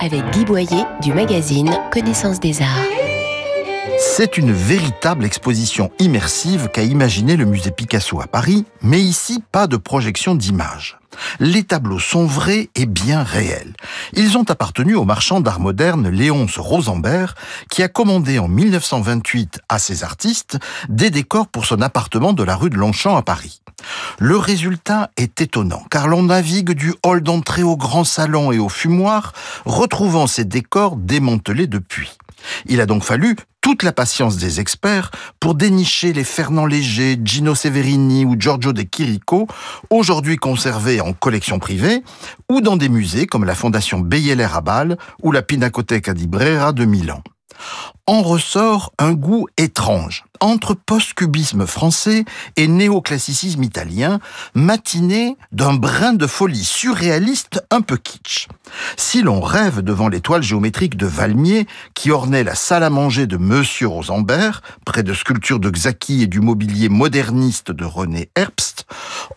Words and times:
Avec 0.00 0.30
Guy 0.32 0.44
Boyer 0.44 0.84
du 1.00 1.12
magazine 1.12 1.70
Connaissance 1.92 2.40
des 2.40 2.60
Arts. 2.60 2.68
C'est 3.98 4.36
une 4.36 4.50
véritable 4.50 5.24
exposition 5.24 5.92
immersive 6.00 6.68
qu'a 6.72 6.82
imaginé 6.82 7.36
le 7.36 7.44
musée 7.44 7.70
Picasso 7.70 8.20
à 8.20 8.26
Paris, 8.26 8.64
mais 8.82 9.00
ici 9.00 9.44
pas 9.52 9.68
de 9.68 9.76
projection 9.76 10.34
d'images. 10.34 10.98
Les 11.38 11.62
tableaux 11.62 12.00
sont 12.00 12.26
vrais 12.26 12.68
et 12.74 12.86
bien 12.86 13.22
réels. 13.22 13.74
Ils 14.14 14.36
ont 14.36 14.50
appartenu 14.50 14.96
au 14.96 15.04
marchand 15.04 15.40
d'art 15.40 15.60
moderne 15.60 16.08
Léonce 16.08 16.58
Rosenberg, 16.58 17.32
qui 17.70 17.84
a 17.84 17.88
commandé 17.88 18.40
en 18.40 18.48
1928 18.48 19.60
à 19.68 19.78
ses 19.78 20.02
artistes 20.02 20.58
des 20.88 21.10
décors 21.10 21.46
pour 21.46 21.64
son 21.64 21.80
appartement 21.80 22.32
de 22.32 22.42
la 22.42 22.56
rue 22.56 22.70
de 22.70 22.76
Longchamp 22.76 23.16
à 23.16 23.22
Paris. 23.22 23.60
Le 24.18 24.36
résultat 24.36 25.10
est 25.16 25.40
étonnant, 25.40 25.82
car 25.90 26.08
l'on 26.08 26.24
navigue 26.24 26.72
du 26.72 26.94
hall 27.04 27.22
d'entrée 27.22 27.62
au 27.62 27.76
grand 27.76 28.04
salon 28.04 28.52
et 28.52 28.58
au 28.58 28.68
fumoir, 28.68 29.32
retrouvant 29.64 30.26
ces 30.26 30.44
décors 30.44 30.96
démantelés 30.96 31.66
depuis. 31.66 32.12
Il 32.66 32.80
a 32.80 32.86
donc 32.86 33.04
fallu 33.04 33.36
toute 33.60 33.82
la 33.82 33.92
patience 33.92 34.36
des 34.36 34.60
experts 34.60 35.10
pour 35.40 35.54
dénicher 35.54 36.12
les 36.12 36.24
Fernand 36.24 36.66
Léger, 36.66 37.18
Gino 37.24 37.54
Severini 37.54 38.26
ou 38.26 38.36
Giorgio 38.38 38.74
De 38.74 38.82
Chirico, 38.82 39.46
aujourd'hui 39.88 40.36
conservés 40.36 41.00
en 41.00 41.14
collection 41.14 41.58
privée, 41.58 42.02
ou 42.50 42.60
dans 42.60 42.76
des 42.76 42.90
musées 42.90 43.26
comme 43.26 43.44
la 43.44 43.54
Fondation 43.54 44.00
Beyeler 44.00 44.48
à 44.52 44.60
Bâle 44.60 44.98
ou 45.22 45.32
la 45.32 45.42
Pinacoteca 45.42 46.12
di 46.12 46.26
Brera 46.26 46.72
de 46.72 46.84
Milan 46.84 47.22
en 48.06 48.22
ressort 48.22 48.92
un 48.98 49.12
goût 49.12 49.46
étrange, 49.56 50.24
entre 50.40 50.74
post-cubisme 50.74 51.66
français 51.66 52.24
et 52.56 52.68
néoclassicisme 52.68 53.62
italien, 53.62 54.20
matiné 54.54 55.38
d'un 55.52 55.72
brin 55.72 56.12
de 56.12 56.26
folie 56.26 56.64
surréaliste 56.64 57.64
un 57.70 57.80
peu 57.80 57.96
kitsch. 57.96 58.48
Si 58.98 59.22
l'on 59.22 59.40
rêve 59.40 59.80
devant 59.80 60.08
l'étoile 60.08 60.42
géométrique 60.42 60.96
de 60.96 61.06
Valmier, 61.06 61.66
qui 61.94 62.10
ornait 62.10 62.44
la 62.44 62.54
salle 62.54 62.82
à 62.82 62.90
manger 62.90 63.26
de 63.26 63.38
Monsieur 63.38 63.88
Rosenberg, 63.88 64.60
près 64.84 65.02
de 65.02 65.14
sculptures 65.14 65.60
de 65.60 65.70
Xaki 65.70 66.22
et 66.22 66.26
du 66.26 66.40
mobilier 66.40 66.90
moderniste 66.90 67.70
de 67.70 67.86
René 67.86 68.28
Herbst, 68.36 68.84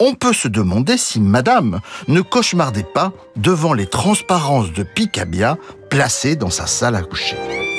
on 0.00 0.14
peut 0.14 0.32
se 0.32 0.48
demander 0.48 0.96
si 0.96 1.20
Madame 1.20 1.80
ne 2.08 2.20
cauchemardait 2.20 2.82
pas 2.82 3.12
devant 3.36 3.74
les 3.74 3.86
transparences 3.86 4.72
de 4.72 4.82
Picabia 4.82 5.56
placées 5.88 6.34
dans 6.34 6.50
sa 6.50 6.66
salle 6.66 6.96
à 6.96 7.02
coucher. 7.02 7.55